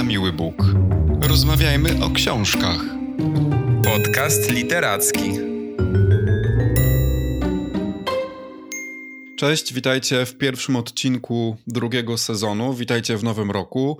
na 0.00 0.04
miły 0.04 0.32
Bóg. 0.32 0.54
Rozmawiajmy 1.20 2.04
o 2.04 2.10
książkach. 2.10 2.80
Podcast 3.84 4.50
literacki. 4.50 5.30
Cześć, 9.36 9.74
witajcie 9.74 10.26
w 10.26 10.38
pierwszym 10.38 10.76
odcinku 10.76 11.56
drugiego 11.66 12.18
sezonu. 12.18 12.74
Witajcie 12.74 13.16
w 13.16 13.24
nowym 13.24 13.50
roku. 13.50 13.98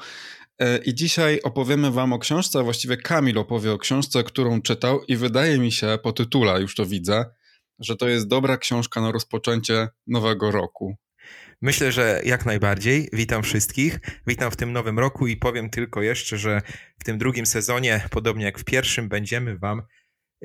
E, 0.59 0.78
I 0.78 0.94
dzisiaj 0.94 1.40
opowiemy 1.42 1.90
Wam 1.90 2.12
o 2.12 2.19
książce, 2.19 2.58
a 2.58 2.62
właściwie 2.62 2.96
Kamil 2.96 3.38
opowie 3.38 3.72
o 3.72 3.78
książce, 3.78 4.24
którą 4.24 4.62
czytał, 4.62 5.03
i 5.08 5.17
wydaje 5.17 5.58
mi 5.58 5.72
się 5.72 5.98
po 6.03 6.12
tytule, 6.12 6.60
już 6.60 6.74
to 6.74 6.87
widzę, 6.87 7.24
że 7.78 7.96
to 7.96 8.08
jest 8.08 8.28
dobra 8.28 8.58
książka 8.58 9.01
na 9.01 9.12
rozpoczęcie 9.12 9.88
nowego 10.06 10.51
roku. 10.51 10.96
Myślę, 11.63 11.92
że 11.92 12.21
jak 12.24 12.47
najbardziej. 12.47 13.08
Witam 13.13 13.42
wszystkich. 13.42 14.01
Witam 14.27 14.51
w 14.51 14.56
tym 14.56 14.72
nowym 14.72 14.99
roku 14.99 15.27
i 15.27 15.37
powiem 15.37 15.71
tylko 15.71 16.02
jeszcze, 16.02 16.38
że 16.38 16.62
w 16.98 17.05
tym 17.05 17.19
drugim 17.19 17.46
sezonie, 17.46 18.06
podobnie 18.10 18.45
jak 18.45 18.59
w 18.59 18.64
pierwszym, 18.64 19.09
będziemy 19.09 19.59
Wam 19.59 19.83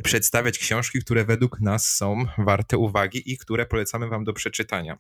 przedstawiać 0.04 0.58
książki, 0.58 1.00
które 1.00 1.26
według 1.26 1.60
nas 1.60 1.96
są 1.96 2.26
warte 2.38 2.78
uwagi 2.78 3.34
i 3.34 3.38
które 3.38 3.66
polecamy 3.66 4.08
Wam 4.08 4.24
do 4.24 4.34
przeczytania. 4.34 4.98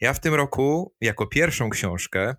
Ja 0.00 0.12
w 0.12 0.20
tym 0.20 0.34
roku, 0.34 0.94
jako 1.00 1.26
pierwszą 1.26 1.70
książkę, 1.70 2.34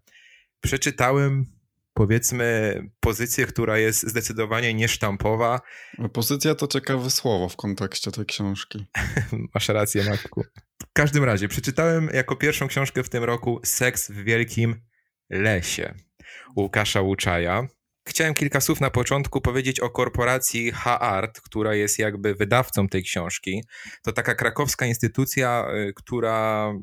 przeczytałem 0.61 1.54
powiedzmy 1.95 2.79
pozycję, 2.99 3.45
która 3.45 3.77
jest 3.77 4.03
zdecydowanie 4.03 4.73
niesztampowa. 4.73 5.61
Pozycja 6.13 6.55
to 6.55 6.67
ciekawe 6.67 7.11
słowo 7.11 7.49
w 7.49 7.55
kontekście 7.55 8.11
tej 8.11 8.25
książki. 8.25 8.85
Masz 9.53 9.69
rację, 9.69 10.03
Matku. 10.09 10.43
W 10.83 10.93
każdym 10.93 11.23
razie, 11.23 11.47
przeczytałem 11.47 12.09
jako 12.13 12.35
pierwszą 12.35 12.67
książkę 12.67 13.03
w 13.03 13.09
tym 13.09 13.23
roku 13.23 13.59
Seks 13.63 14.11
w 14.11 14.23
Wielkim 14.23 14.75
Lesie 15.29 15.93
Łukasza 16.55 17.01
Łuczaja. 17.01 17.67
Chciałem 18.07 18.33
kilka 18.33 18.61
słów 18.61 18.81
na 18.81 18.89
początku 18.89 19.41
powiedzieć 19.41 19.79
o 19.79 19.89
korporacji 19.89 20.71
H-Art, 20.71 21.41
która 21.41 21.75
jest 21.75 21.99
jakby 21.99 22.35
wydawcą 22.35 22.87
tej 22.87 23.03
książki. 23.03 23.63
To 24.03 24.11
taka 24.11 24.35
krakowska 24.35 24.85
instytucja, 24.85 25.67
y, 25.75 25.93
która 25.93 26.73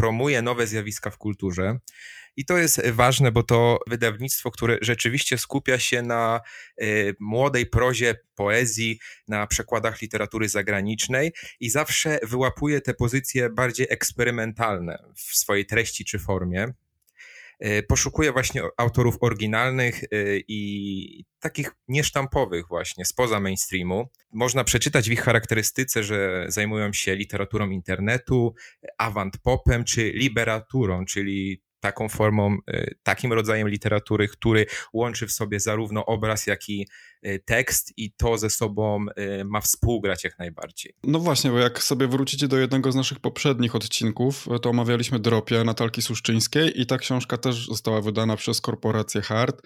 promuje 0.00 0.42
nowe 0.42 0.66
zjawiska 0.66 1.10
w 1.10 1.18
kulturze. 1.18 1.78
I 2.36 2.44
to 2.44 2.58
jest 2.58 2.86
ważne, 2.90 3.32
bo 3.32 3.42
to 3.42 3.78
wydawnictwo, 3.86 4.50
które 4.50 4.78
rzeczywiście 4.82 5.38
skupia 5.38 5.78
się 5.78 6.02
na 6.02 6.40
y, 6.82 7.14
młodej 7.20 7.66
prozie, 7.66 8.14
poezji, 8.34 8.98
na 9.28 9.46
przekładach 9.46 10.00
literatury 10.02 10.48
zagranicznej 10.48 11.32
i 11.60 11.70
zawsze 11.70 12.18
wyłapuje 12.22 12.80
te 12.80 12.94
pozycje 12.94 13.50
bardziej 13.50 13.86
eksperymentalne 13.90 14.98
w 15.16 15.20
swojej 15.20 15.66
treści 15.66 16.04
czy 16.04 16.18
formie. 16.18 16.72
Y, 17.66 17.82
poszukuje 17.82 18.32
właśnie 18.32 18.62
autorów 18.76 19.16
oryginalnych 19.20 20.04
y, 20.04 20.42
i 20.48 21.24
takich 21.40 21.72
niesztampowych 21.88 22.68
właśnie, 22.68 23.04
spoza 23.04 23.40
mainstreamu. 23.40 24.08
Można 24.32 24.64
przeczytać 24.64 25.08
w 25.08 25.12
ich 25.12 25.22
charakterystyce, 25.22 26.04
że 26.04 26.44
zajmują 26.48 26.92
się 26.92 27.16
literaturą 27.16 27.70
internetu, 27.70 28.54
avant-popem 28.98 29.84
czy 29.84 30.10
liberaturą, 30.10 31.04
czyli 31.04 31.62
taką 31.80 32.08
formą, 32.08 32.56
y, 32.70 32.94
takim 33.02 33.32
rodzajem 33.32 33.68
literatury, 33.68 34.28
który 34.28 34.66
łączy 34.92 35.26
w 35.26 35.32
sobie 35.32 35.60
zarówno 35.60 36.06
obraz, 36.06 36.46
jak 36.46 36.68
i 36.68 36.86
y, 37.26 37.42
tekst 37.46 37.92
i 37.96 38.12
to 38.12 38.38
ze 38.38 38.50
sobą 38.50 39.06
y, 39.40 39.44
ma 39.44 39.60
współgrać 39.60 40.24
jak 40.24 40.38
najbardziej. 40.38 40.94
No 41.04 41.18
właśnie, 41.18 41.50
bo 41.50 41.58
jak 41.58 41.82
sobie 41.82 42.08
wrócicie 42.08 42.48
do 42.48 42.58
jednego 42.58 42.92
z 42.92 42.94
naszych 42.94 43.20
poprzednich 43.20 43.74
odcinków, 43.74 44.46
to 44.62 44.70
omawialiśmy 44.70 45.18
Dropie 45.18 45.64
Natalki 45.64 46.02
Suszczyńskiej 46.02 46.80
i 46.80 46.86
ta 46.86 46.98
książka 46.98 47.36
też 47.36 47.66
została 47.66 48.00
wydana 48.00 48.36
przez 48.36 48.60
korporację 48.60 49.20
Hart. 49.20 49.62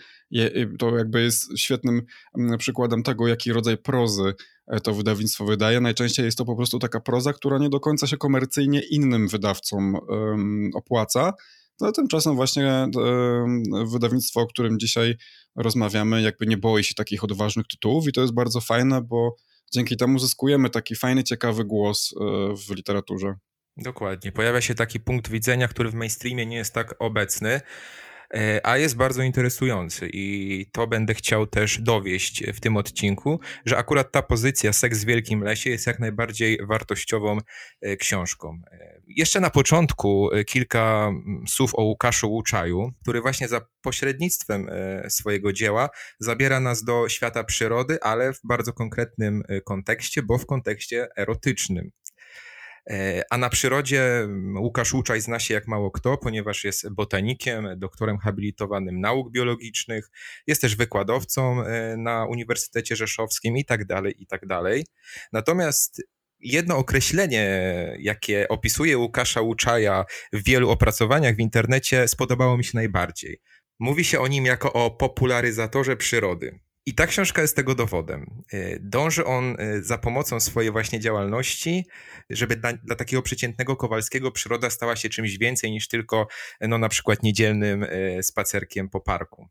To 0.79 0.97
jakby 0.99 1.23
jest 1.23 1.59
świetnym 1.59 2.03
mm, 2.39 2.59
przykładem 2.59 3.03
tego, 3.03 3.29
jaki 3.29 3.53
rodzaj 3.53 3.79
prozy 3.79 4.35
e, 4.67 4.81
to 4.81 4.95
wydawnictwo 4.95 5.45
wydaje. 5.45 5.81
Najczęściej 5.81 6.27
jest 6.27 6.39
to 6.39 6.45
po 6.45 6.57
prostu 6.57 6.79
taka 6.79 7.01
proza, 7.01 7.33
która 7.33 7.59
nie 7.59 7.69
do 7.69 7.81
końca 7.81 8.07
się 8.07 8.17
komercyjnie 8.17 8.81
innym 8.81 9.29
wydawcom 9.29 9.97
opłaca, 10.75 11.33
no 11.81 11.93
tymczasem 11.93 12.35
właśnie 12.35 12.89
wydawnictwo, 13.93 14.41
o 14.41 14.47
którym 14.47 14.79
dzisiaj 14.79 15.17
rozmawiamy, 15.57 16.23
jakby 16.23 16.47
nie 16.47 16.57
boi 16.57 16.85
się 16.85 16.95
takich 16.95 17.25
odważnych 17.25 17.67
tytułów 17.67 18.09
i 18.09 18.13
to 18.13 18.21
jest 18.21 18.35
bardzo 18.35 18.61
fajne, 18.61 19.03
bo 19.03 19.37
dzięki 19.73 19.97
temu 19.97 20.19
zyskujemy 20.19 20.71
taki 20.71 20.95
fajny, 20.97 21.25
ciekawy 21.25 21.65
głos 21.65 22.15
e, 22.21 22.25
w 22.57 22.77
literaturze. 22.77 23.35
Dokładnie. 23.77 24.33
Pojawia 24.33 24.61
się 24.61 24.75
taki 24.75 25.01
punkt 25.01 25.31
widzenia, 25.31 25.69
który 25.69 25.91
w 25.91 25.95
mainstreamie 25.95 26.47
nie 26.47 26.57
jest 26.57 26.75
tak 26.75 26.95
obecny. 26.99 27.61
E, 28.35 28.67
a 28.67 28.79
jest 28.79 28.97
bardzo 28.97 29.23
interesujący 29.23 30.09
i 30.13 30.67
to 30.73 30.87
będę 30.87 31.15
chciał 31.15 31.47
też 31.47 31.81
dowieść 31.81 32.45
w 32.55 32.61
tym 32.61 32.77
odcinku, 32.77 33.41
że 33.67 33.77
akurat 33.77 34.13
ta 34.13 34.23
pozycja 34.23 34.73
Seks 34.73 35.03
w 35.03 35.07
Wielkim 35.07 35.43
Lesie 35.43 35.71
jest 35.71 35.87
jak 35.87 35.99
najbardziej 35.99 36.59
wartościową 36.67 37.39
e, 37.81 37.97
książką. 37.97 38.61
E, 38.73 39.01
jeszcze 39.07 39.41
na 39.41 39.51
początku 39.51 40.31
kilka 40.47 41.07
mm, 41.09 41.45
słów 41.49 41.75
o 41.75 41.83
Łukaszu 41.83 42.33
Łuczaju, 42.33 42.93
który 43.03 43.21
właśnie 43.21 43.49
za 43.49 43.61
pośrednictwem 43.83 44.71
swojego 45.09 45.53
dzieła 45.53 45.89
zabiera 46.19 46.61
nas 46.61 46.85
do 46.85 47.09
świata 47.09 47.45
przyrody, 47.45 47.99
ale 48.03 48.33
w 48.33 48.41
bardzo 48.45 48.73
konkretnym 48.73 49.43
kontekście, 49.65 50.23
bo 50.23 50.39
w 50.39 50.47
kontekście 50.47 51.09
erotycznym. 51.17 51.91
E, 52.91 53.23
a 53.31 53.39
na 53.39 53.49
przyrodzie 53.49 54.19
mm, 54.19 54.57
Łukasz 54.57 54.95
Łuczaj 54.95 55.21
zna 55.21 55.39
się 55.39 55.55
jak 55.55 55.69
mało 55.69 55.91
kto, 55.91 56.19
ponieważ 56.19 56.65
jest 56.65 56.95
botanikiem, 56.95 57.69
doktorem 57.77 58.19
habilitowanym 58.19 59.01
nauk 59.01 59.31
biologicznych, 59.31 60.11
jest 60.47 60.61
też 60.61 60.77
wykładowcą 60.77 61.65
e, 61.65 61.97
na 61.97 62.27
Uniwersytecie 62.27 62.97
Rzeszowskim 62.97 63.57
i 63.57 63.65
tak 63.65 63.85
dalej, 63.85 64.15
i 64.19 64.27
tak 64.27 64.47
dalej. 64.47 64.87
Natomiast 65.33 66.03
jedno 66.41 66.77
określenie, 66.77 67.47
jakie 67.99 68.49
opisuje 68.49 68.99
Łukasza 68.99 69.41
Łuczaja 69.41 70.05
w 70.33 70.45
wielu 70.45 70.71
opracowaniach 70.71 71.37
w 71.37 71.41
internecie, 71.41 72.09
spodobało 72.09 72.57
mi 72.57 72.65
się 72.65 72.73
najbardziej. 72.75 73.41
Mówi 73.79 74.05
się 74.05 74.21
o 74.21 74.29
nim 74.29 74.45
jako 74.45 74.73
o 74.73 74.91
popularyzatorze 74.91 75.97
przyrody. 75.97 76.59
I 76.87 76.95
ta 76.95 77.07
książka 77.07 77.43
jest 77.43 77.57
tego 77.57 77.75
dowodem. 77.75 78.43
E, 78.53 78.79
dąży 78.81 79.25
on 79.25 79.57
e, 79.59 79.83
za 79.83 79.99
pomocą 79.99 80.41
swojej 80.41 80.71
właśnie 80.71 81.01
działalności, 81.01 81.87
żeby 82.31 82.57
dla, 82.57 82.73
dla, 82.73 82.97
takiego 82.97 83.23
przeciętnego 83.23 83.77
Kowalskiego 83.77 84.33
przyroda 84.33 84.71
stała 84.71 84.97
się 84.97 85.09
czymś 85.09 85.39
więcej 85.39 85.71
niż 85.71 85.89
tylko 85.89 86.27
e, 86.61 86.69
no, 86.69 86.79
na 86.79 86.89
przykład 86.89 87.23
niedzielnym 87.23 87.87
spacerkiem 88.23 88.89
po 88.89 89.01
parku. 89.01 89.49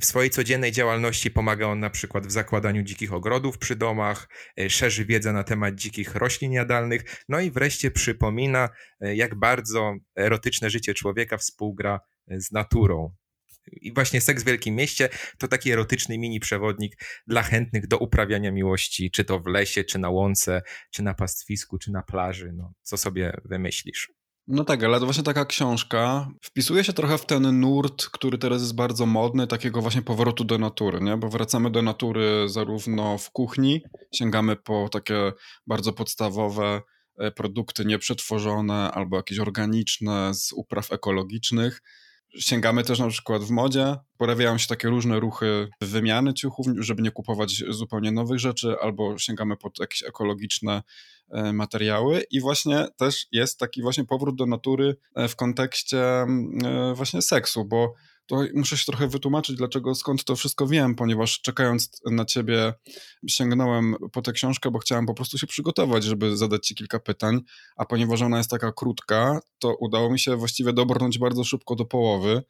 W 0.00 0.04
swojej 0.04 0.30
codziennej 0.30 0.72
działalności 0.72 1.30
pomaga 1.30 1.66
on 1.66 1.80
na 1.80 1.90
przykład 1.90 2.26
w 2.26 2.30
zakładaniu 2.30 2.82
dzikich 2.82 3.12
ogrodów 3.12 3.58
przy 3.58 3.76
domach, 3.76 4.28
szerzy 4.68 5.04
wiedzę 5.04 5.32
na 5.32 5.44
temat 5.44 5.74
dzikich 5.74 6.14
roślin 6.14 6.52
jadalnych, 6.52 7.24
no 7.28 7.40
i 7.40 7.50
wreszcie 7.50 7.90
przypomina, 7.90 8.68
jak 9.00 9.34
bardzo 9.34 9.94
erotyczne 10.16 10.70
życie 10.70 10.94
człowieka 10.94 11.36
współgra 11.36 12.00
z 12.28 12.52
naturą. 12.52 13.14
I 13.72 13.92
właśnie 13.94 14.20
Seks 14.20 14.42
w 14.42 14.46
Wielkim 14.46 14.74
Mieście 14.74 15.08
to 15.38 15.48
taki 15.48 15.70
erotyczny 15.70 16.18
mini 16.18 16.40
przewodnik 16.40 16.96
dla 17.26 17.42
chętnych 17.42 17.86
do 17.86 17.98
uprawiania 17.98 18.52
miłości, 18.52 19.10
czy 19.10 19.24
to 19.24 19.40
w 19.40 19.46
lesie, 19.46 19.84
czy 19.84 19.98
na 19.98 20.10
łące, 20.10 20.62
czy 20.90 21.02
na 21.02 21.14
pastwisku, 21.14 21.78
czy 21.78 21.92
na 21.92 22.02
plaży. 22.02 22.52
No, 22.52 22.72
co 22.82 22.96
sobie 22.96 23.40
wymyślisz. 23.44 24.12
No 24.46 24.64
tak, 24.64 24.84
ale 24.84 24.98
to 24.98 25.04
właśnie 25.04 25.24
taka 25.24 25.44
książka 25.44 26.28
wpisuje 26.42 26.84
się 26.84 26.92
trochę 26.92 27.18
w 27.18 27.26
ten 27.26 27.60
nurt, 27.60 28.06
który 28.06 28.38
teraz 28.38 28.60
jest 28.60 28.74
bardzo 28.74 29.06
modny, 29.06 29.46
takiego 29.46 29.82
właśnie 29.82 30.02
powrotu 30.02 30.44
do 30.44 30.58
natury, 30.58 31.00
nie? 31.00 31.16
Bo 31.16 31.28
wracamy 31.28 31.70
do 31.70 31.82
natury 31.82 32.48
zarówno 32.48 33.18
w 33.18 33.30
kuchni, 33.30 33.82
sięgamy 34.14 34.56
po 34.56 34.88
takie 34.88 35.32
bardzo 35.66 35.92
podstawowe 35.92 36.82
e, 37.18 37.30
produkty 37.30 37.84
nieprzetworzone 37.84 38.90
albo 38.92 39.16
jakieś 39.16 39.38
organiczne 39.38 40.34
z 40.34 40.52
upraw 40.52 40.92
ekologicznych, 40.92 41.82
Sięgamy 42.38 42.84
też 42.84 42.98
na 42.98 43.08
przykład 43.08 43.42
w 43.42 43.50
modzie. 43.50 43.96
Pojawiają 44.16 44.58
się 44.58 44.66
takie 44.66 44.88
różne 44.88 45.20
ruchy 45.20 45.68
wymiany 45.80 46.34
ciuchów, 46.34 46.66
żeby 46.78 47.02
nie 47.02 47.10
kupować 47.10 47.64
zupełnie 47.68 48.12
nowych 48.12 48.38
rzeczy, 48.38 48.76
albo 48.80 49.18
sięgamy 49.18 49.56
pod 49.56 49.78
jakieś 49.78 50.02
ekologiczne 50.02 50.82
e, 51.30 51.52
materiały 51.52 52.24
i 52.30 52.40
właśnie 52.40 52.86
też 52.96 53.26
jest 53.32 53.58
taki 53.58 53.82
właśnie 53.82 54.04
powrót 54.04 54.36
do 54.36 54.46
natury 54.46 54.96
e, 55.14 55.28
w 55.28 55.36
kontekście 55.36 56.02
e, 56.02 56.26
właśnie 56.94 57.22
seksu, 57.22 57.64
bo 57.64 57.94
to 58.30 58.44
muszę 58.54 58.76
się 58.76 58.84
trochę 58.84 59.08
wytłumaczyć, 59.08 59.56
dlaczego, 59.56 59.94
skąd 59.94 60.24
to 60.24 60.36
wszystko 60.36 60.66
wiem, 60.66 60.94
ponieważ 60.94 61.40
czekając 61.40 62.00
na 62.10 62.24
ciebie 62.24 62.74
sięgnąłem 63.28 63.96
po 64.12 64.22
tę 64.22 64.32
książkę, 64.32 64.70
bo 64.70 64.78
chciałem 64.78 65.06
po 65.06 65.14
prostu 65.14 65.38
się 65.38 65.46
przygotować, 65.46 66.04
żeby 66.04 66.36
zadać 66.36 66.66
ci 66.66 66.74
kilka 66.74 67.00
pytań, 67.00 67.40
a 67.76 67.84
ponieważ 67.84 68.22
ona 68.22 68.38
jest 68.38 68.50
taka 68.50 68.72
krótka, 68.72 69.40
to 69.58 69.76
udało 69.80 70.10
mi 70.10 70.18
się 70.18 70.36
właściwie 70.36 70.72
dobrnąć 70.72 71.18
bardzo 71.18 71.44
szybko 71.44 71.74
do 71.76 71.84
połowy, 71.84 72.42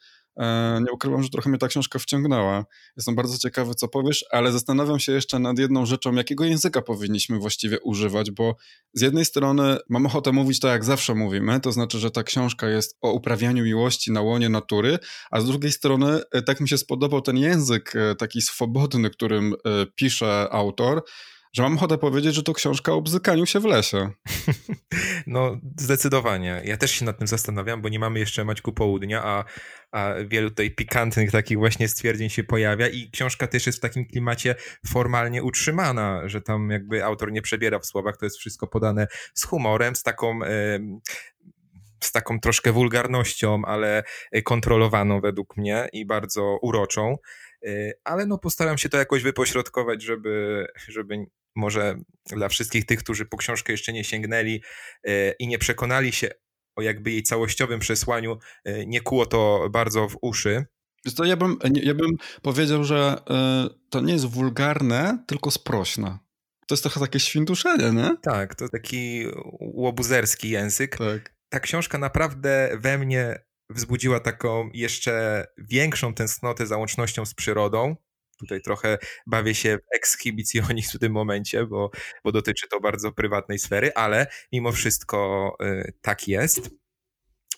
nie 0.81 0.93
ukrywam, 0.93 1.23
że 1.23 1.29
trochę 1.29 1.51
mnie 1.51 1.59
ta 1.59 1.69
książka 1.69 1.99
wciągnęła. 1.99 2.65
Jestem 2.97 3.15
bardzo 3.15 3.39
ciekawy, 3.39 3.75
co 3.75 3.89
powiesz, 3.89 4.25
ale 4.31 4.53
zastanawiam 4.53 4.99
się 4.99 5.13
jeszcze 5.13 5.39
nad 5.39 5.59
jedną 5.59 5.87
rzeczą, 5.87 6.15
jakiego 6.15 6.45
języka 6.45 6.83
powinniśmy 6.83 7.39
właściwie 7.39 7.81
używać, 7.81 8.31
bo 8.31 8.57
z 8.95 9.01
jednej 9.01 9.25
strony 9.25 9.77
mam 9.89 10.07
ochotę 10.07 10.33
mówić 10.33 10.61
to, 10.61 10.69
jak 10.69 10.85
zawsze 10.85 11.15
mówimy, 11.15 11.61
to 11.61 11.73
znaczy, 11.73 11.99
że 11.99 12.11
ta 12.11 12.23
książka 12.23 12.69
jest 12.69 12.97
o 13.01 13.13
uprawianiu 13.13 13.65
miłości 13.65 14.13
na 14.13 14.21
łonie 14.21 14.49
natury, 14.49 14.99
a 15.31 15.41
z 15.41 15.47
drugiej 15.47 15.73
strony 15.73 16.21
e, 16.33 16.43
tak 16.43 16.61
mi 16.61 16.69
się 16.69 16.79
spodobał 16.79 17.21
ten 17.21 17.37
język 17.37 17.97
e, 17.97 18.15
taki 18.15 18.43
swobodny, 18.43 19.11
którym 19.11 19.55
pisze 19.95 20.49
autor, 20.51 21.03
że 21.53 21.63
mam 21.63 21.77
ochotę 21.77 21.99
powiedzieć, 21.99 22.35
że 22.35 22.43
to 22.43 22.55
książka 22.55 22.93
o 22.93 23.03
bzykaniu 23.03 23.47
się 23.47 23.61
w 23.61 23.65
lesie. 23.65 24.11
No, 25.27 25.61
zdecydowanie. 25.77 26.63
Ja 26.65 26.77
też 26.77 26.91
się 26.91 27.05
nad 27.05 27.19
tym 27.19 27.27
zastanawiam, 27.27 27.83
bo 27.83 27.89
nie 27.89 27.99
mamy 27.99 28.19
jeszcze 28.19 28.45
Maćku 28.45 28.73
Południa, 28.73 29.25
a, 29.25 29.45
a 29.93 30.15
wielu 30.27 30.51
tutaj 30.51 30.71
pikantnych 30.71 31.31
takich 31.31 31.59
właśnie 31.59 31.89
stwierdzeń 31.89 32.31
się 32.31 32.45
pojawia 32.45 32.89
i 32.89 33.11
książka 33.11 33.47
też 33.47 33.67
jest 33.67 33.79
w 33.79 33.81
takim 33.81 34.07
klimacie 34.07 34.55
formalnie 34.87 35.43
utrzymana, 35.43 36.23
że 36.25 36.43
tam 36.43 36.71
jakby 36.71 37.05
autor 37.05 37.33
nie 37.33 37.43
przebiera 37.43 37.79
w 37.79 37.87
słowach, 37.87 38.17
to 38.17 38.27
jest 38.27 38.37
wszystko 38.37 38.67
podane 38.67 39.07
z 39.35 39.45
humorem, 39.45 39.97
z 39.97 40.03
taką... 40.03 40.39
z 42.01 42.13
taką 42.13 42.41
troszkę 42.41 42.73
wulgarnością, 42.73 43.63
ale 43.65 44.03
kontrolowaną 44.45 45.21
według 45.21 45.57
mnie 45.57 45.89
i 45.93 46.07
bardzo 46.07 46.59
uroczą 46.63 47.17
y, 47.67 47.93
ale 48.05 48.27
no 48.27 48.39
postaram 48.39 48.79
się 48.79 48.89
to 48.89 48.97
jakoś 48.97 49.23
wypośrodkować, 49.23 50.03
żeby, 50.03 50.67
żeby 50.89 51.27
może 51.57 52.01
dla 52.27 52.49
wszystkich 52.49 52.85
tych, 52.85 52.99
którzy 52.99 53.27
po 53.27 53.37
książkę 53.37 53.73
jeszcze 53.73 53.93
nie 53.93 54.05
sięgnęli 54.05 54.63
e, 55.05 55.33
i 55.33 55.49
nie 55.49 55.59
przekonali 55.59 56.13
się 56.13 56.31
o 56.77 56.83
jakby 56.83 57.11
jej 57.11 57.23
całościowym 57.23 57.81
przesłaniu, 57.81 58.39
e, 58.65 58.87
nie 58.87 59.01
kuło 59.01 59.27
to 59.27 59.69
bardzo 59.71 60.09
w 60.09 60.17
uszy. 60.23 60.67
To 61.17 61.25
ja 61.25 61.37
bym, 61.37 61.59
ja 61.75 61.95
bym 61.95 62.11
powiedział, 62.43 62.85
że 62.85 63.23
e, 63.31 63.69
to 63.91 64.01
nie 64.01 64.13
jest 64.13 64.27
wulgarne, 64.27 65.25
tylko 65.27 65.51
sprośne. 65.51 66.19
To 66.67 66.75
jest 66.75 66.83
trochę 66.83 67.01
takie 67.01 67.21
świntuszenie, 67.21 67.91
nie? 67.91 68.17
Tak, 68.23 68.55
to 68.55 68.69
taki 68.69 69.27
łobuzerski 69.61 70.51
język. 70.51 70.97
Tak. 70.97 71.35
Ta 71.49 71.61
książka 71.61 71.99
naprawdę 71.99 72.71
we 72.81 72.99
mnie 72.99 73.45
wzbudziła 73.71 74.21
taką 74.21 74.71
jeszcze 74.75 75.45
większą 75.59 76.15
tęsknotę 76.15 76.67
za 76.67 76.77
łącznością 76.77 77.27
z 77.27 77.35
przyrodą, 77.35 77.97
Tutaj 78.41 78.63
trochę 78.63 78.99
bawię 79.27 79.55
się 79.55 79.79
w 79.79 79.97
ekshibicjonizm 79.97 80.99
w 80.99 81.01
tym 81.01 81.13
momencie, 81.13 81.67
bo, 81.67 81.91
bo 82.25 82.33
dotyczy 82.33 82.69
to 82.69 82.81
bardzo 82.81 83.13
prywatnej 83.13 83.59
sfery, 83.59 83.95
ale 83.95 84.27
mimo 84.53 84.73
wszystko 84.73 85.57
y, 85.63 85.93
tak 86.01 86.29
jest. 86.29 86.71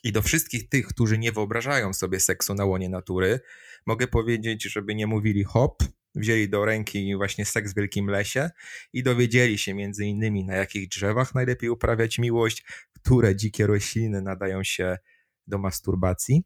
I 0.05 0.13
do 0.13 0.23
wszystkich 0.23 0.69
tych, 0.69 0.87
którzy 0.87 1.19
nie 1.19 1.33
wyobrażają 1.33 1.93
sobie 1.93 2.21
seksu 2.21 2.55
na 2.55 2.65
łonie 2.65 2.89
natury, 2.89 3.41
mogę 3.87 4.07
powiedzieć, 4.07 4.63
żeby 4.63 4.95
nie 4.95 5.07
mówili 5.07 5.45
hop, 5.45 5.83
wzięli 6.15 6.49
do 6.49 6.65
ręki 6.65 7.17
właśnie 7.17 7.45
seks 7.45 7.73
w 7.73 7.77
wielkim 7.77 8.07
lesie 8.07 8.51
i 8.93 9.03
dowiedzieli 9.03 9.59
się 9.59 9.75
między 9.75 10.05
innymi 10.05 10.45
na 10.45 10.55
jakich 10.55 10.89
drzewach 10.89 11.35
najlepiej 11.35 11.71
uprawiać 11.71 12.19
miłość, 12.19 12.65
które 12.93 13.37
dzikie 13.37 13.67
rośliny 13.67 14.23
nadają 14.23 14.65
się 14.65 14.99
do 15.47 15.59
masturbacji 15.59 16.45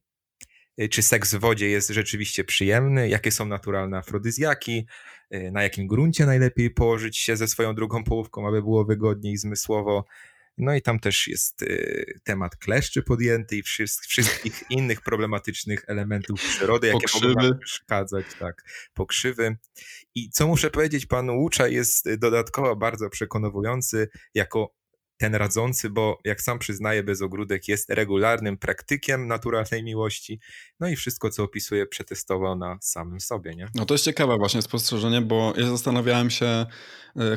czy 0.91 1.03
seks 1.03 1.35
w 1.35 1.39
wodzie 1.39 1.69
jest 1.69 1.89
rzeczywiście 1.89 2.45
przyjemny, 2.45 3.09
jakie 3.09 3.31
są 3.31 3.47
naturalne 3.47 3.99
afrodyzjaki, 3.99 4.87
y, 5.35 5.51
na 5.53 5.63
jakim 5.63 5.87
gruncie 5.87 6.27
najlepiej 6.27 6.71
położyć 6.71 7.19
się 7.19 7.37
ze 7.37 7.49
swoją 7.49 7.75
drugą 7.75 8.05
połówką, 8.05 8.49
aby 8.49 8.63
było 8.63 8.85
wygodniej 8.85 9.37
zmysłowo. 9.37 10.05
No 10.59 10.75
i 10.75 10.83
tam 10.83 11.01
też 11.01 11.29
jest 11.29 11.63
y, 11.63 12.21
temat 12.25 12.57
kleszczy 12.57 13.03
podjęty 13.03 13.57
i 13.57 13.63
wszystkich 13.63 14.63
innych 14.71 15.01
problematycznych 15.01 15.85
elementów 15.87 16.41
przyrody, 16.41 16.87
jakie 16.87 17.01
pokrzywy. 17.01 17.35
mogą 17.35 17.59
przeszkadzać, 17.59 18.27
tak, 18.39 18.65
pokrzywy. 18.95 19.57
I 20.15 20.31
co 20.31 20.47
muszę 20.47 20.71
powiedzieć, 20.71 21.07
pan 21.07 21.31
Łucza 21.31 21.69
jest 21.69 22.15
dodatkowo 22.15 22.77
bardzo 22.77 23.11
przekonujący 23.11 24.09
jako 24.35 24.76
ten 25.17 25.35
radzący, 25.35 25.91
bo 25.91 26.19
jak 26.25 26.43
sam 26.43 26.59
przyznaje, 26.59 27.03
Bezogródek 27.03 27.69
jest 27.69 27.91
regularnym 27.91 28.59
praktykiem 28.59 29.27
naturalnej 29.27 29.85
miłości, 29.85 30.41
no 30.81 30.89
i 30.89 30.97
wszystko, 30.97 31.31
co 31.31 31.43
opisuje, 31.43 31.87
przetestował 31.87 32.57
na 32.57 32.79
samym 32.81 33.21
sobie, 33.21 33.55
nie? 33.55 33.69
No 33.75 33.87
to 33.87 33.95
jest 33.95 34.05
ciekawe 34.05 34.37
właśnie 34.39 34.63
spostrzeżenie, 34.63 35.21
bo 35.21 35.53
ja 35.57 35.67
zastanawiałem 35.67 36.31
się, 36.31 36.47
e, 36.47 36.67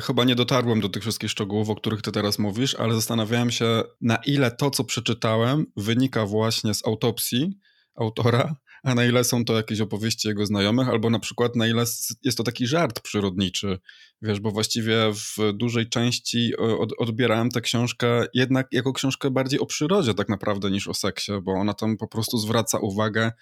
chyba 0.00 0.24
nie 0.24 0.34
dotarłem 0.34 0.80
do 0.80 0.88
tych 0.88 1.02
wszystkich 1.02 1.30
szczegółów, 1.30 1.70
o 1.70 1.74
których 1.74 2.02
ty 2.02 2.12
teraz 2.12 2.38
mówisz, 2.38 2.74
ale 2.74 2.94
zastanawiałem 2.94 3.50
się, 3.50 3.82
na 4.00 4.16
ile 4.16 4.50
to, 4.50 4.70
co 4.70 4.84
przeczytałem, 4.84 5.66
wynika 5.76 6.26
właśnie 6.26 6.74
z 6.74 6.86
autopsji 6.86 7.58
autora, 7.94 8.56
a 8.82 8.94
na 8.94 9.04
ile 9.04 9.24
są 9.24 9.44
to 9.44 9.56
jakieś 9.56 9.80
opowieści 9.80 10.28
jego 10.28 10.46
znajomych, 10.46 10.88
albo 10.88 11.10
na 11.10 11.18
przykład 11.18 11.56
na 11.56 11.66
ile 11.66 11.84
jest 12.24 12.38
to 12.38 12.44
taki 12.44 12.66
żart 12.66 13.00
przyrodniczy, 13.00 13.78
wiesz, 14.22 14.40
bo 14.40 14.50
właściwie 14.50 14.96
w 15.14 15.52
dużej 15.54 15.88
części 15.88 16.56
od, 16.56 16.92
odbierałem 16.98 17.50
tę 17.50 17.60
książkę 17.60 18.26
jednak 18.34 18.66
jako 18.72 18.92
książkę 18.92 19.30
bardziej 19.30 19.60
o 19.60 19.66
przyrodzie 19.66 20.14
tak 20.14 20.28
naprawdę 20.28 20.70
niż 20.70 20.88
o 20.88 20.94
seksie, 20.94 21.32
bo 21.42 21.52
ona 21.52 21.74
tam 21.74 21.96
po 21.96 22.08
prostu 22.08 22.38
zwraca 22.38 22.78
uwagę 22.78 23.32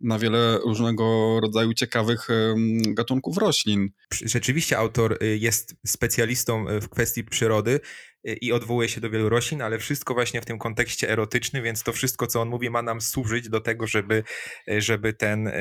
na 0.00 0.18
wiele 0.18 0.58
różnego 0.58 1.38
rodzaju 1.40 1.74
ciekawych 1.74 2.28
gatunków 2.86 3.38
roślin. 3.38 3.90
Rzeczywiście 4.24 4.78
autor 4.78 5.18
y, 5.22 5.38
jest 5.38 5.76
specjalistą 5.86 6.68
y, 6.68 6.80
w 6.80 6.88
kwestii 6.88 7.24
przyrody 7.24 7.80
i 8.24 8.52
odwołuje 8.52 8.88
się 8.88 9.00
do 9.00 9.10
wielu 9.10 9.28
roślin, 9.28 9.62
ale 9.62 9.78
wszystko 9.78 10.14
właśnie 10.14 10.40
w 10.40 10.44
tym 10.44 10.58
kontekście 10.58 11.10
erotycznym, 11.10 11.62
więc 11.62 11.82
to 11.82 11.92
wszystko, 11.92 12.26
co 12.26 12.40
on 12.40 12.48
mówi, 12.48 12.70
ma 12.70 12.82
nam 12.82 13.00
służyć 13.00 13.48
do 13.48 13.60
tego, 13.60 13.86
żeby, 13.86 14.22
żeby, 14.78 15.12
ten, 15.12 15.52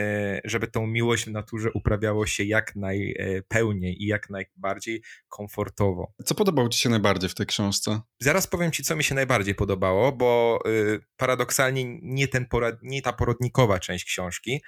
żeby 0.46 0.68
tą 0.68 0.88
miłość 0.88 1.26
w 1.26 1.32
naturze 1.32 1.72
uprawiało 1.74 2.26
się 2.26 2.44
jak 2.44 2.76
najpełniej 2.76 4.04
i 4.04 4.08
jak 4.08 4.30
najbardziej 4.30 5.02
komfortowo. 5.30 6.14
Co 6.26 6.36
podobało 6.36 6.70
ci 6.70 6.80
się 6.80 6.90
najbardziej 6.90 7.30
w 7.30 7.36
tej 7.36 7.46
książce? 7.46 8.02
Zaraz 8.20 8.48
powiem 8.48 8.72
ci, 8.72 8.84
co 8.84 8.96
mi 8.96 9.04
się 9.04 9.16
najbardziej 9.16 9.56
podobało, 9.56 10.12
bo 10.12 10.60
y, 10.68 11.00
paradoksalnie 11.18 12.00
nie, 12.02 12.28
ten 12.28 12.46
porad, 12.46 12.76
nie 12.84 13.02
ta 13.02 13.14
poradnikowa 13.14 13.80
część 13.80 14.06
książki, 14.06 14.62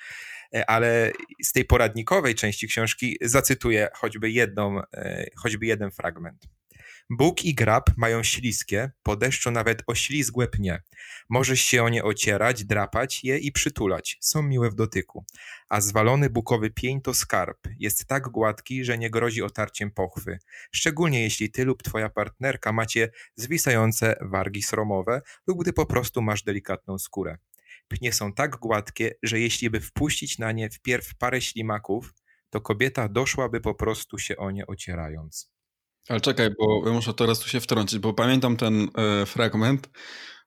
e, 0.55 0.69
ale 0.69 1.11
z 1.43 1.51
tej 1.51 1.65
poradnikowej 1.65 2.35
części 2.35 2.67
książki 2.67 3.17
zacytuję 3.21 3.87
choćby 3.93 4.31
jedną, 4.31 4.81
e, 4.93 5.25
choćby 5.35 5.65
jeden 5.65 5.91
fragment. 5.91 6.54
Bóg 7.09 7.45
i 7.45 7.53
grab 7.55 7.97
mają 7.97 8.23
śliskie, 8.23 8.91
po 9.03 9.15
deszczu 9.15 9.51
nawet 9.51 9.83
oślizgłe 9.87 10.47
pnie. 10.47 10.81
Możesz 11.29 11.61
się 11.61 11.83
o 11.83 11.89
nie 11.89 12.03
ocierać, 12.03 12.65
drapać 12.65 13.23
je 13.23 13.37
i 13.37 13.51
przytulać. 13.51 14.17
Są 14.21 14.43
miłe 14.43 14.69
w 14.69 14.75
dotyku. 14.75 15.25
A 15.69 15.81
zwalony 15.81 16.29
bukowy 16.29 16.69
pień 16.69 17.01
to 17.01 17.13
skarb. 17.13 17.57
Jest 17.79 18.05
tak 18.05 18.29
gładki, 18.29 18.85
że 18.85 18.97
nie 18.97 19.09
grozi 19.09 19.41
otarciem 19.41 19.91
pochwy. 19.91 20.39
Szczególnie 20.71 21.23
jeśli 21.23 21.51
ty 21.51 21.65
lub 21.65 21.83
twoja 21.83 22.09
partnerka 22.09 22.71
macie 22.71 23.09
zwisające 23.35 24.15
wargi 24.21 24.63
sromowe 24.63 25.21
lub 25.47 25.61
gdy 25.61 25.73
po 25.73 25.85
prostu 25.85 26.21
masz 26.21 26.43
delikatną 26.43 26.99
skórę. 26.99 27.37
Pnie 27.87 28.13
są 28.13 28.33
tak 28.33 28.55
gładkie, 28.55 29.15
że 29.23 29.39
jeśli 29.39 29.69
by 29.69 29.79
wpuścić 29.79 30.39
na 30.39 30.51
nie 30.51 30.69
wpierw 30.69 31.15
parę 31.15 31.41
ślimaków, 31.41 32.13
to 32.49 32.61
kobieta 32.61 33.09
doszłaby 33.09 33.61
po 33.61 33.75
prostu 33.75 34.17
się 34.17 34.37
o 34.37 34.51
nie 34.51 34.67
ocierając. 34.67 35.54
Ale 36.09 36.21
czekaj, 36.21 36.49
bo 36.59 36.93
muszę 36.93 37.13
teraz 37.13 37.39
tu 37.39 37.49
się 37.49 37.59
wtrącić, 37.59 37.99
bo 37.99 38.13
pamiętam 38.13 38.57
ten 38.57 38.87
e, 38.97 39.25
fragment, 39.25 39.89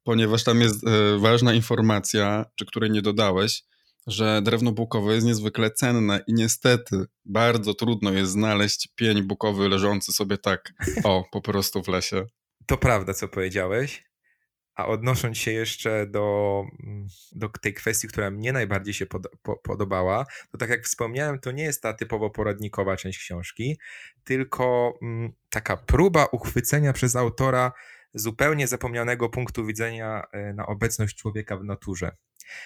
ponieważ 0.03 0.45
tam 0.45 0.61
jest 0.61 0.87
e, 0.87 1.19
ważna 1.19 1.55
informacja, 1.55 2.45
czy 2.57 2.67
której 2.67 2.91
nie 2.91 3.03
dodałeś, 3.03 3.63
że 4.07 4.43
drewno 4.43 4.73
bukowe 4.73 5.15
jest 5.15 5.27
niezwykle 5.27 5.71
cenne 5.71 6.21
i 6.27 6.35
niestety 6.35 7.05
bardzo 7.25 7.75
trudno 7.75 8.13
jest 8.13 8.33
znaleźć 8.33 8.89
pień 8.95 9.23
bukowy 9.23 9.69
leżący 9.69 10.13
sobie 10.13 10.39
tak, 10.39 10.73
o, 11.05 11.25
po 11.33 11.41
prostu 11.41 11.83
w 11.83 11.89
lesie. 11.89 12.27
To 12.67 12.77
prawda, 12.77 13.15
co 13.15 13.29
powiedziałeś. 13.29 14.08
A 14.79 14.87
odnosząc 14.87 15.39
się 15.39 15.51
jeszcze 15.53 16.07
do, 16.07 16.65
mm, 16.83 17.07
do 17.33 17.49
tej 17.49 17.75
kwestii, 17.75 18.09
która 18.09 18.31
mnie 18.31 18.53
najbardziej 18.53 18.95
się 18.95 19.07
pod, 19.07 19.27
po, 19.43 19.57
podobała, 19.57 20.25
to 20.51 20.59
tak 20.59 20.71
jak 20.71 20.85
wspomniałem, 20.85 21.39
to 21.39 21.51
nie 21.51 21.63
jest 21.63 21.83
ta 21.83 21.93
typowo 21.93 22.31
poradnikowa 22.31 22.97
część 22.97 23.19
książki, 23.19 23.79
tylko 24.25 24.95
mm, 25.03 25.33
taka 25.51 25.77
próba 25.77 26.27
uchwycenia 26.27 26.93
przez 26.93 27.17
autora 27.17 27.73
zupełnie 28.15 28.69
zapomnianego 28.69 29.29
punktu 29.29 29.67
widzenia 29.67 30.23
e, 30.33 30.53
na 30.55 30.67
obecność 30.67 31.17
człowieka 31.17 31.57
w 31.57 31.65
naturze. 31.65 32.17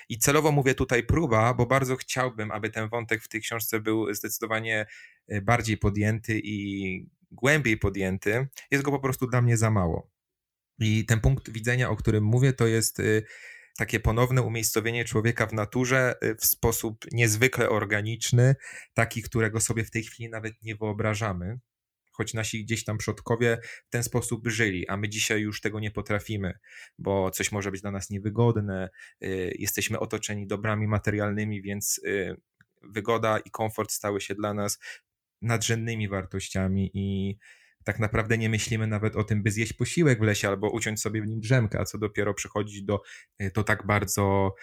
I 0.09 0.19
celowo 0.19 0.53
mówię 0.53 0.75
tutaj 0.75 1.03
próba, 1.03 1.55
bo 1.55 1.67
bardzo 1.67 1.97
chciałbym, 1.97 2.51
aby 2.51 2.71
ten 2.71 2.89
wątek 2.89 3.23
w 3.23 3.29
tej 3.29 3.41
książce 3.41 3.81
był 3.81 4.15
zdecydowanie 4.15 4.87
e, 5.29 5.41
bardziej 5.41 5.79
podjęty 5.79 6.41
i 6.45 7.07
głębiej 7.31 7.77
podjęty. 7.77 8.49
Jest 8.71 8.85
go 8.85 8.91
po 8.91 9.01
prostu 9.01 9.27
dla 9.27 9.43
mnie 9.43 9.57
za 9.57 9.71
mało. 9.71 10.11
I 10.79 11.05
ten 11.07 11.21
punkt 11.21 11.51
widzenia, 11.51 11.91
o 11.91 11.97
którym 11.97 12.25
mówię, 12.25 12.53
to 12.53 12.67
jest 12.67 13.01
y, 13.01 13.25
takie 13.79 14.01
ponowne 14.01 14.43
umiejscowienie 14.43 15.05
człowieka 15.05 15.47
w 15.47 15.53
naturze 15.53 16.15
y, 16.25 16.35
w 16.35 16.45
sposób 16.45 17.05
niezwykle 17.13 17.69
organiczny, 17.69 18.55
taki, 18.95 19.23
którego 19.23 19.61
sobie 19.61 19.85
w 19.85 19.91
tej 19.91 20.03
chwili 20.03 20.29
nawet 20.31 20.63
nie 20.63 20.77
wyobrażamy. 20.77 21.59
choć 22.13 22.35
nasi 22.35 22.65
gdzieś 22.65 22.85
tam 22.85 22.99
przodkowie 22.99 23.59
w 23.87 23.91
ten 23.91 24.03
sposób 24.03 24.49
żyli, 24.49 24.89
a 24.89 24.97
my 24.97 25.09
dzisiaj 25.09 25.41
już 25.41 25.61
tego 25.61 25.81
nie 25.81 25.91
potrafimy, 25.91 26.59
bo 26.99 27.31
coś 27.31 27.53
może 27.53 27.71
być 27.71 27.81
dla 27.81 27.91
nas 27.91 28.11
niewygodne, 28.11 28.91
y, 29.25 29.57
jesteśmy 29.59 29.99
otoczeni 29.99 30.47
dobrami 30.47 30.87
materialnymi, 30.89 31.63
więc 31.63 32.01
wygoda 32.83 33.39
i 33.39 33.51
komfort 33.51 33.93
stały 33.93 34.21
się 34.21 34.35
dla 34.35 34.55
nas 34.55 34.79
nadrzędnymi 35.43 36.09
wartościami 36.09 36.91
i 36.95 37.37
tak 37.85 37.99
naprawdę 37.99 38.39
nie 38.39 38.49
myślimy 38.49 38.87
nawet 38.87 39.17
o 39.17 39.25
tym, 39.25 39.43
by 39.43 39.51
zjeść 39.51 39.73
posiłek 39.73 40.19
w 40.19 40.23
lesie 40.23 40.49
albo 40.49 40.71
uciąć 40.71 41.01
sobie 41.01 41.23
w 41.23 41.27
nim 41.27 41.41
drzemkę, 41.41 41.81
a 41.81 41.85
co 41.85 41.99
dopiero 41.99 42.35
przychodzić 42.35 42.83
do, 42.83 43.03
y, 43.43 43.51
do 43.55 43.65
tak 43.65 43.87
bardzo 43.87 44.55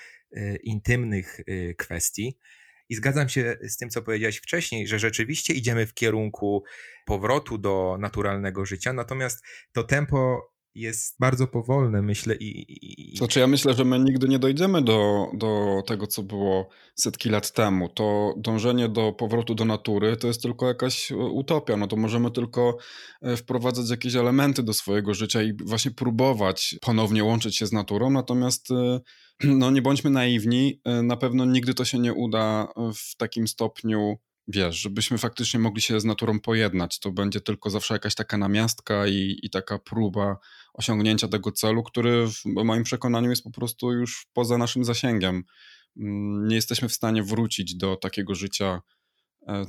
intymnych 0.63 1.39
kwestii. 1.77 2.37
I 2.89 2.95
zgadzam 2.95 3.29
się 3.29 3.57
z 3.61 3.77
tym, 3.77 3.89
co 3.89 4.01
powiedziałeś 4.01 4.37
wcześniej, 4.37 4.87
że 4.87 4.99
rzeczywiście 4.99 5.53
idziemy 5.53 5.85
w 5.85 5.93
kierunku 5.93 6.63
powrotu 7.05 7.57
do 7.57 7.97
naturalnego 7.99 8.65
życia, 8.65 8.93
natomiast 8.93 9.45
to 9.71 9.83
tempo 9.83 10.48
jest 10.75 11.15
bardzo 11.19 11.47
powolne, 11.47 12.01
myślę. 12.01 12.35
I, 12.35 12.45
i, 12.45 13.13
i... 13.13 13.17
Znaczy, 13.17 13.39
ja 13.39 13.47
myślę, 13.47 13.73
że 13.73 13.85
my 13.85 13.99
nigdy 13.99 14.27
nie 14.27 14.39
dojdziemy 14.39 14.81
do, 14.81 15.27
do 15.33 15.81
tego, 15.87 16.07
co 16.07 16.23
było 16.23 16.69
setki 16.95 17.29
lat 17.29 17.51
temu. 17.51 17.89
To 17.89 18.33
dążenie 18.37 18.89
do 18.89 19.13
powrotu 19.13 19.55
do 19.55 19.65
natury 19.65 20.17
to 20.17 20.27
jest 20.27 20.41
tylko 20.41 20.67
jakaś 20.67 21.11
utopia. 21.11 21.77
No 21.77 21.87
to 21.87 21.95
możemy 21.95 22.31
tylko 22.31 22.77
e, 23.21 23.37
wprowadzać 23.37 23.89
jakieś 23.89 24.15
elementy 24.15 24.63
do 24.63 24.73
swojego 24.73 25.13
życia 25.13 25.43
i 25.43 25.53
właśnie 25.65 25.91
próbować 25.91 26.75
ponownie 26.81 27.23
łączyć 27.23 27.57
się 27.57 27.67
z 27.67 27.71
naturą. 27.71 28.09
Natomiast 28.09 28.71
e, 28.71 28.99
no 29.43 29.71
nie 29.71 29.81
bądźmy 29.81 30.09
naiwni, 30.09 30.81
e, 30.85 31.03
na 31.03 31.17
pewno 31.17 31.45
nigdy 31.45 31.73
to 31.73 31.85
się 31.85 31.99
nie 31.99 32.13
uda 32.13 32.67
w 32.95 33.15
takim 33.17 33.47
stopniu, 33.47 34.17
wiesz, 34.49 34.81
żebyśmy 34.81 35.17
faktycznie 35.17 35.59
mogli 35.59 35.81
się 35.81 35.99
z 35.99 36.05
naturą 36.05 36.39
pojednać. 36.39 36.99
To 36.99 37.11
będzie 37.11 37.41
tylko 37.41 37.69
zawsze 37.69 37.93
jakaś 37.93 38.15
taka 38.15 38.37
namiastka 38.37 39.07
i, 39.07 39.39
i 39.43 39.49
taka 39.49 39.79
próba 39.79 40.37
osiągnięcia 40.73 41.27
tego 41.27 41.51
celu, 41.51 41.83
który 41.83 42.27
w 42.27 42.45
moim 42.45 42.83
przekonaniu 42.83 43.29
jest 43.29 43.43
po 43.43 43.51
prostu 43.51 43.91
już 43.91 44.27
poza 44.33 44.57
naszym 44.57 44.85
zasięgiem. 44.85 45.43
Mm, 45.97 46.47
nie 46.47 46.55
jesteśmy 46.55 46.89
w 46.89 46.93
stanie 46.93 47.23
wrócić 47.23 47.75
do 47.75 47.95
takiego 47.95 48.35
życia, 48.35 48.81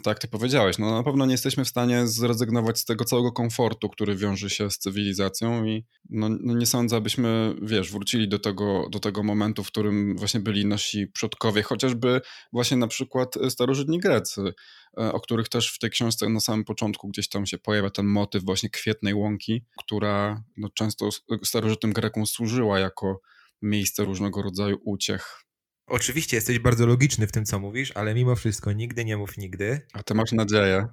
tak, 0.03 0.19
ty 0.19 0.29
powiedziałeś, 0.29 0.79
no 0.79 0.91
na 0.91 1.03
pewno 1.03 1.27
nie 1.27 1.33
jesteśmy 1.33 1.65
w 1.65 1.69
stanie 1.69 2.07
zrezygnować 2.07 2.79
z 2.79 2.85
tego 2.85 3.05
całego 3.05 3.33
komfortu, 3.33 3.89
który 3.89 4.17
wiąże 4.17 4.51
się 4.51 4.71
z 4.71 4.79
cywilizacją 4.79 5.65
i 5.65 5.85
no, 6.11 6.29
no, 6.29 6.55
nie 6.55 6.67
sądzę, 6.67 6.97
abyśmy, 6.97 7.55
wiesz, 7.63 7.93
wrócili 7.93 8.29
do 8.29 8.39
tego, 8.39 8.89
do 8.91 9.01
tego 9.01 9.23
momentu, 9.23 9.65
w 9.65 9.67
którym 9.67 10.17
właśnie 10.17 10.41
byli 10.41 10.67
nasi 10.67 11.07
przodkowie, 11.07 11.63
chociażby 11.63 12.21
właśnie 12.53 12.77
na 12.77 12.89
przykład 12.89 13.35
starożytni 13.49 13.99
Grecy, 13.99 14.53
e, 15.01 15.13
o 15.13 15.21
których 15.21 15.49
też 15.49 15.73
w 15.73 15.79
tej 15.79 15.91
książce 15.91 16.29
na 16.29 16.41
samym 16.41 16.65
początku 16.65 17.09
gdzieś 17.09 17.29
tam 17.29 17.47
się 17.47 17.59
pojawia 17.59 17.91
ten 17.91 18.07
motyw 18.07 18.45
właśnie 18.45 18.71
kwietnej 18.71 19.15
łąki, 19.15 19.65
która 19.79 20.43
no, 20.57 20.69
często 20.75 21.09
starożytnym 21.45 21.93
Grekom 21.93 22.27
służyła 22.27 22.79
jako 22.79 23.21
miejsce 23.63 24.05
różnego 24.05 24.43
rodzaju 24.43 24.79
uciech 24.85 25.50
Oczywiście 25.91 26.37
jesteś 26.37 26.59
bardzo 26.59 26.87
logiczny 26.87 27.27
w 27.27 27.33
tym, 27.33 27.45
co 27.45 27.59
mówisz, 27.59 27.93
ale 27.95 28.15
mimo 28.15 28.37
wszystko 28.37 28.73
nigdy 28.73 29.05
nie 29.05 29.17
mów 29.17 29.37
nigdy. 29.37 29.81
A 29.93 30.03
ty 30.03 30.15
masz 30.15 30.33
nadzieję. 30.33 30.87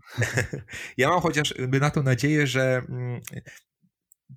ja 0.98 1.10
mam 1.10 1.22
chociażby 1.22 1.80
na 1.80 1.90
to 1.90 2.04
nadzieję, 2.04 2.48
że 2.48 2.82
mm, 2.90 3.22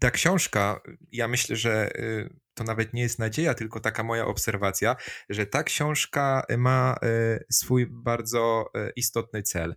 ta 0.01 0.11
książka, 0.11 0.81
ja 1.13 1.29
myślę, 1.29 1.57
że 1.57 1.91
y, 1.97 2.35
to 2.55 2.65
nawet 2.65 2.95
nie 2.95 3.03
jest 3.03 3.19
nadzieja, 3.19 3.55
tylko 3.55 3.81
taka 3.81 4.03
moja 4.03 4.27
obserwacja, 4.27 4.97
że 5.29 5.47
ta 5.47 5.63
książka 5.63 6.43
ma 6.59 6.97
y, 7.05 7.45
swój 7.51 7.87
bardzo 7.91 8.71
y, 8.77 8.93
istotny 8.97 9.43
cel. 9.43 9.77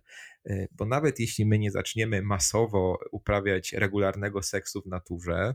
Bo 0.70 0.86
nawet 0.86 1.20
jeśli 1.20 1.46
my 1.46 1.58
nie 1.58 1.70
zaczniemy 1.70 2.22
masowo 2.22 2.98
uprawiać 3.12 3.72
regularnego 3.72 4.42
seksu 4.42 4.82
w 4.82 4.86
naturze, 4.86 5.54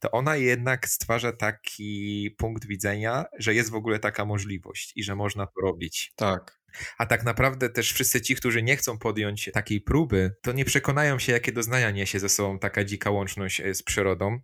to 0.00 0.10
ona 0.10 0.36
jednak 0.36 0.88
stwarza 0.88 1.32
taki 1.32 2.30
punkt 2.38 2.66
widzenia, 2.66 3.24
że 3.38 3.54
jest 3.54 3.70
w 3.70 3.74
ogóle 3.74 3.98
taka 3.98 4.24
możliwość 4.24 4.92
i 4.96 5.02
że 5.02 5.16
można 5.16 5.46
to 5.46 5.60
robić. 5.62 6.12
Tak. 6.16 6.60
A 6.98 7.06
tak 7.06 7.24
naprawdę 7.24 7.70
też 7.70 7.92
wszyscy 7.92 8.20
ci, 8.20 8.36
którzy 8.36 8.62
nie 8.62 8.76
chcą 8.76 8.98
podjąć 8.98 9.50
takiej 9.54 9.80
próby, 9.80 10.34
to 10.42 10.52
nie 10.52 10.64
przekonają 10.64 11.18
się, 11.18 11.32
jakie 11.32 11.52
doznania 11.52 11.90
niesie 11.90 12.18
ze 12.18 12.28
sobą 12.28 12.58
taka 12.58 12.84
dzika 12.84 13.10
łączność 13.10 13.60
e, 13.60 13.74
z 13.74 13.82
przyrodą. 13.82 14.40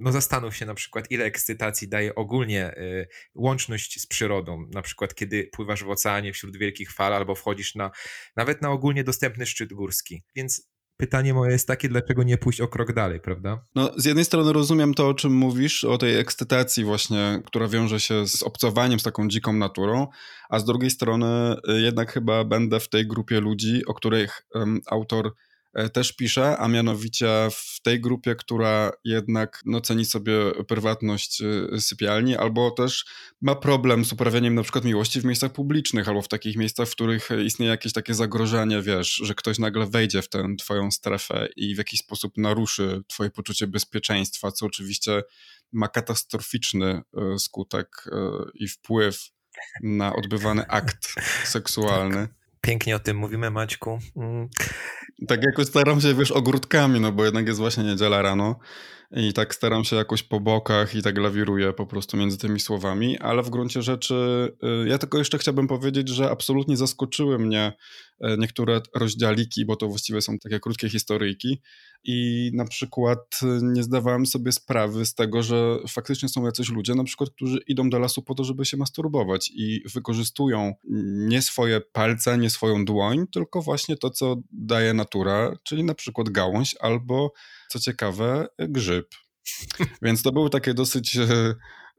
No 0.00 0.12
zastanów 0.12 0.56
się 0.56 0.66
na 0.66 0.74
przykład, 0.74 1.10
ile 1.10 1.24
ekscytacji 1.24 1.88
daje 1.88 2.14
ogólnie 2.14 2.76
y, 2.76 3.08
łączność 3.34 4.00
z 4.00 4.06
przyrodą, 4.06 4.66
na 4.74 4.82
przykład 4.82 5.14
kiedy 5.14 5.50
pływasz 5.52 5.84
w 5.84 5.90
oceanie 5.90 6.32
wśród 6.32 6.56
wielkich 6.56 6.92
fal 6.92 7.14
albo 7.14 7.34
wchodzisz 7.34 7.74
na 7.74 7.90
nawet 8.36 8.62
na 8.62 8.70
ogólnie 8.70 9.04
dostępny 9.04 9.46
szczyt 9.46 9.72
górski. 9.72 10.22
Więc 10.36 10.68
pytanie 10.98 11.34
moje 11.34 11.52
jest 11.52 11.66
takie, 11.66 11.88
dlaczego 11.88 12.22
nie 12.22 12.38
pójść 12.38 12.60
o 12.60 12.68
krok 12.68 12.92
dalej, 12.92 13.20
prawda? 13.20 13.64
No, 13.74 13.90
z 13.96 14.04
jednej 14.04 14.24
strony 14.24 14.52
rozumiem 14.52 14.94
to, 14.94 15.08
o 15.08 15.14
czym 15.14 15.32
mówisz, 15.32 15.84
o 15.84 15.98
tej 15.98 16.18
ekscytacji 16.18 16.84
właśnie, 16.84 17.42
która 17.46 17.68
wiąże 17.68 18.00
się 18.00 18.26
z 18.26 18.42
obcowaniem 18.42 19.00
z 19.00 19.02
taką 19.02 19.28
dziką 19.28 19.52
naturą, 19.52 20.06
a 20.48 20.58
z 20.58 20.64
drugiej 20.64 20.90
strony 20.90 21.56
y, 21.68 21.80
jednak 21.80 22.12
chyba 22.12 22.44
będę 22.44 22.80
w 22.80 22.88
tej 22.88 23.06
grupie 23.06 23.40
ludzi, 23.40 23.86
o 23.86 23.94
których 23.94 24.42
um, 24.54 24.80
autor 24.90 25.32
też 25.92 26.12
pisze, 26.12 26.56
a 26.58 26.68
mianowicie 26.68 27.28
w 27.50 27.80
tej 27.82 28.00
grupie, 28.00 28.34
która 28.34 28.92
jednak 29.04 29.62
no, 29.66 29.80
ceni 29.80 30.04
sobie 30.04 30.32
prywatność 30.68 31.42
e, 31.42 31.80
sypialni, 31.80 32.36
albo 32.36 32.70
też 32.70 33.04
ma 33.40 33.54
problem 33.54 34.04
z 34.04 34.12
uprawianiem 34.12 34.54
na 34.54 34.62
przykład 34.62 34.84
miłości 34.84 35.20
w 35.20 35.24
miejscach 35.24 35.52
publicznych, 35.52 36.08
albo 36.08 36.22
w 36.22 36.28
takich 36.28 36.56
miejscach, 36.56 36.88
w 36.88 36.92
których 36.92 37.28
istnieje 37.44 37.70
jakieś 37.70 37.92
takie 37.92 38.14
zagrożenie, 38.14 38.82
wiesz, 38.82 39.14
że 39.14 39.34
ktoś 39.34 39.58
nagle 39.58 39.86
wejdzie 39.86 40.22
w 40.22 40.28
tę 40.28 40.56
twoją 40.58 40.90
strefę 40.90 41.48
i 41.56 41.74
w 41.74 41.78
jakiś 41.78 42.00
sposób 42.00 42.32
naruszy 42.36 43.02
twoje 43.06 43.30
poczucie 43.30 43.66
bezpieczeństwa, 43.66 44.52
co 44.52 44.66
oczywiście 44.66 45.22
ma 45.72 45.88
katastroficzny 45.88 47.02
e, 47.16 47.38
skutek 47.38 48.04
i 48.54 48.68
wpływ 48.68 49.30
na 49.82 50.16
odbywany 50.16 50.66
akt 50.66 51.14
seksualny. 51.44 52.28
Tak. 52.28 52.38
Pięknie 52.60 52.96
o 52.96 52.98
tym 52.98 53.16
mówimy, 53.16 53.50
Maćku. 53.50 53.98
Tak 55.26 55.40
jakoś 55.44 55.66
staram 55.66 56.00
się, 56.00 56.14
wiesz, 56.14 56.30
ogródkami, 56.30 57.00
no 57.00 57.12
bo 57.12 57.24
jednak 57.24 57.46
jest 57.46 57.58
właśnie 57.58 57.84
niedziela 57.84 58.22
rano 58.22 58.56
i 59.16 59.32
tak 59.32 59.54
staram 59.54 59.84
się 59.84 59.96
jakoś 59.96 60.22
po 60.22 60.40
bokach 60.40 60.94
i 60.94 61.02
tak 61.02 61.18
lawiruję 61.18 61.72
po 61.72 61.86
prostu 61.86 62.16
między 62.16 62.38
tymi 62.38 62.60
słowami, 62.60 63.18
ale 63.18 63.42
w 63.42 63.50
gruncie 63.50 63.82
rzeczy 63.82 64.48
y, 64.84 64.88
ja 64.88 64.98
tylko 64.98 65.18
jeszcze 65.18 65.38
chciałbym 65.38 65.68
powiedzieć, 65.68 66.08
że 66.08 66.30
absolutnie 66.30 66.76
zaskoczyły 66.76 67.38
mnie 67.38 67.72
y, 68.24 68.36
niektóre 68.38 68.80
rozdziałiki, 68.94 69.66
bo 69.66 69.76
to 69.76 69.88
właściwie 69.88 70.22
są 70.22 70.38
takie 70.38 70.60
krótkie 70.60 70.88
historyjki. 70.88 71.62
I 72.04 72.50
na 72.54 72.64
przykład 72.64 73.40
y, 73.42 73.46
nie 73.62 73.82
zdawałem 73.82 74.26
sobie 74.26 74.52
sprawy 74.52 75.06
z 75.06 75.14
tego, 75.14 75.42
że 75.42 75.78
faktycznie 75.88 76.28
są 76.28 76.44
jacyś 76.44 76.68
ludzie, 76.68 76.94
na 76.94 77.04
przykład, 77.04 77.30
którzy 77.30 77.58
idą 77.66 77.90
do 77.90 77.98
lasu 77.98 78.22
po 78.22 78.34
to, 78.34 78.44
żeby 78.44 78.64
się 78.64 78.76
masturbować 78.76 79.50
i 79.54 79.82
wykorzystują 79.94 80.74
nie 81.28 81.42
swoje 81.42 81.80
palce, 81.80 82.38
nie 82.38 82.50
swoją 82.50 82.84
dłoń, 82.84 83.26
tylko 83.32 83.62
właśnie 83.62 83.96
to, 83.96 84.10
co 84.10 84.36
daje 84.52 84.94
natura, 84.94 85.56
czyli 85.62 85.84
na 85.84 85.94
przykład 85.94 86.28
gałąź 86.28 86.74
albo 86.80 87.32
co 87.68 87.78
ciekawe, 87.80 88.46
grzyb. 88.58 89.06
Więc 90.02 90.22
to 90.22 90.32
były 90.32 90.50
takie 90.50 90.74
dosyć 90.74 91.16
e, 91.16 91.54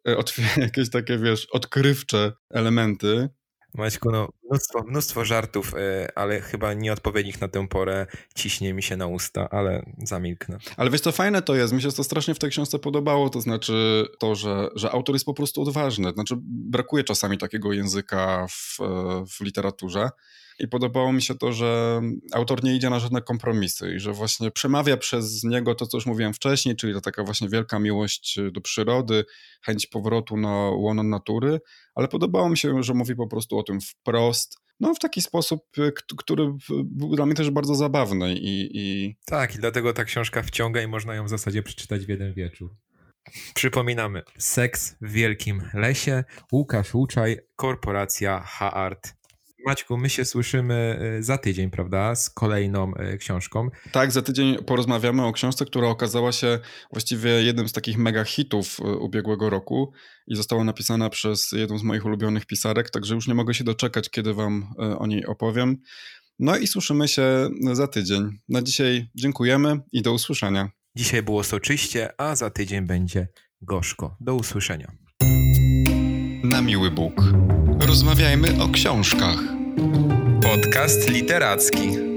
e, 0.07 0.15
jakieś 0.57 0.89
takie, 0.89 1.17
wiesz, 1.17 1.47
odkrywcze 1.51 2.31
elementy. 2.49 3.29
Maćku, 3.73 4.11
no 4.11 4.29
mnóstwo, 4.49 4.83
mnóstwo 4.83 5.25
żartów, 5.25 5.73
e, 5.75 6.07
ale 6.15 6.41
chyba 6.41 6.73
nieodpowiednich 6.73 7.41
na 7.41 7.47
tę 7.47 7.67
porę 7.67 8.07
ciśnie 8.35 8.73
mi 8.73 8.83
się 8.83 8.97
na 8.97 9.07
usta, 9.07 9.49
ale 9.49 9.85
zamilknę. 9.97 10.57
Ale 10.77 10.89
wiesz 10.89 11.01
co, 11.01 11.11
fajne 11.11 11.41
to 11.41 11.55
jest, 11.55 11.73
mi 11.73 11.81
się 11.81 11.91
to 11.91 12.03
strasznie 12.03 12.33
w 12.33 12.39
tej 12.39 12.49
książce 12.49 12.79
podobało, 12.79 13.29
to 13.29 13.41
znaczy 13.41 14.05
to, 14.19 14.35
że, 14.35 14.69
że 14.75 14.91
autor 14.91 15.15
jest 15.15 15.25
po 15.25 15.33
prostu 15.33 15.61
odważny, 15.61 16.11
znaczy 16.11 16.35
brakuje 16.43 17.03
czasami 17.03 17.37
takiego 17.37 17.73
języka 17.73 18.47
w, 18.49 18.77
w 19.37 19.41
literaturze, 19.41 20.09
i 20.59 20.67
podobało 20.67 21.13
mi 21.13 21.21
się 21.21 21.35
to, 21.35 21.53
że 21.53 22.01
autor 22.33 22.63
nie 22.63 22.75
idzie 22.75 22.89
na 22.89 22.99
żadne 22.99 23.21
kompromisy 23.21 23.93
i 23.95 23.99
że 23.99 24.13
właśnie 24.13 24.51
przemawia 24.51 24.97
przez 24.97 25.43
niego 25.43 25.75
to, 25.75 25.87
co 25.87 25.97
już 25.97 26.05
mówiłem 26.05 26.33
wcześniej, 26.33 26.75
czyli 26.75 26.93
to 26.93 27.01
taka 27.01 27.23
właśnie 27.23 27.49
wielka 27.49 27.79
miłość 27.79 28.39
do 28.51 28.61
przyrody, 28.61 29.25
chęć 29.65 29.87
powrotu 29.87 30.37
na 30.37 30.53
łono 30.69 31.03
natury, 31.03 31.59
ale 31.95 32.07
podobało 32.07 32.49
mi 32.49 32.57
się, 32.57 32.83
że 32.83 32.93
mówi 32.93 33.15
po 33.15 33.27
prostu 33.27 33.57
o 33.57 33.63
tym 33.63 33.81
wprost, 33.81 34.57
no 34.79 34.93
w 34.93 34.99
taki 34.99 35.21
sposób, 35.21 35.59
który 36.17 36.53
był 36.83 37.15
dla 37.15 37.25
mnie 37.25 37.35
też 37.35 37.49
bardzo 37.51 37.75
zabawny 37.75 38.33
i, 38.33 38.69
i... 38.73 39.15
Tak, 39.25 39.55
i 39.55 39.59
dlatego 39.59 39.93
ta 39.93 40.03
książka 40.03 40.43
wciąga 40.43 40.81
i 40.81 40.87
można 40.87 41.15
ją 41.15 41.25
w 41.25 41.29
zasadzie 41.29 41.63
przeczytać 41.63 42.05
w 42.05 42.09
jeden 42.09 42.33
wieczór. 42.33 42.75
Przypominamy, 43.53 44.21
Seks 44.37 44.95
w 45.01 45.11
Wielkim 45.11 45.61
Lesie, 45.73 46.23
Łukasz 46.51 46.93
Łuczaj, 46.93 47.37
Korporacja 47.55 48.39
H-Art. 48.39 49.18
Maćku, 49.65 49.97
my 49.97 50.09
się 50.09 50.25
słyszymy 50.25 50.99
y, 51.19 51.23
za 51.23 51.37
tydzień, 51.37 51.69
prawda, 51.69 52.15
z 52.15 52.29
kolejną 52.29 52.93
y, 53.13 53.17
książką. 53.17 53.69
Tak, 53.91 54.11
za 54.11 54.21
tydzień 54.21 54.57
porozmawiamy 54.57 55.25
o 55.25 55.33
książce, 55.33 55.65
która 55.65 55.87
okazała 55.87 56.31
się 56.31 56.59
właściwie 56.91 57.29
jednym 57.29 57.69
z 57.69 57.73
takich 57.73 57.97
mega 57.97 58.23
hitów 58.23 58.79
y, 58.79 58.83
ubiegłego 58.83 59.49
roku 59.49 59.93
i 60.27 60.35
została 60.35 60.63
napisana 60.63 61.09
przez 61.09 61.51
jedną 61.51 61.77
z 61.77 61.83
moich 61.83 62.05
ulubionych 62.05 62.45
pisarek, 62.45 62.89
także 62.89 63.15
już 63.15 63.27
nie 63.27 63.33
mogę 63.33 63.53
się 63.53 63.63
doczekać, 63.63 64.09
kiedy 64.09 64.33
wam 64.33 64.73
o 64.97 65.07
niej 65.07 65.25
opowiem. 65.25 65.77
No 66.39 66.57
i 66.57 66.67
słyszymy 66.67 67.07
się 67.07 67.49
za 67.73 67.87
tydzień. 67.87 68.39
Na 68.49 68.61
dzisiaj 68.61 69.09
dziękujemy 69.15 69.79
i 69.91 70.01
do 70.01 70.13
usłyszenia. 70.13 70.69
Dzisiaj 70.95 71.23
było 71.23 71.43
soczyście, 71.43 72.21
a 72.21 72.35
za 72.35 72.49
tydzień 72.49 72.85
będzie 72.85 73.27
gorzko. 73.61 74.15
Do 74.19 74.35
usłyszenia. 74.35 74.91
Na 76.43 76.61
miły 76.61 76.91
Bóg. 76.91 77.13
Rozmawiajmy 77.89 78.63
o 78.63 78.69
książkach. 78.69 79.39
Podcast 80.41 81.09
literacki. 81.09 82.08